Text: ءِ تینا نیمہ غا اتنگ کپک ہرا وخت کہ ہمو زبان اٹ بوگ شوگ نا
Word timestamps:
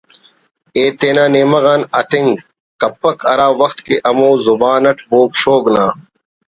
ءِ 0.81 0.83
تینا 0.99 1.25
نیمہ 1.33 1.59
غا 1.63 1.75
اتنگ 1.99 2.29
کپک 2.81 3.17
ہرا 3.29 3.47
وخت 3.59 3.77
کہ 3.85 3.95
ہمو 4.09 4.29
زبان 4.45 4.83
اٹ 4.89 4.99
بوگ 5.09 5.29
شوگ 5.41 5.63
نا 5.75 5.85